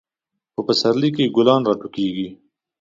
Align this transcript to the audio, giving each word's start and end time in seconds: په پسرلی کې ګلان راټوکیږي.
په 0.55 0.61
پسرلی 0.67 1.09
کې 1.15 1.33
ګلان 1.35 1.61
راټوکیږي. 1.67 2.27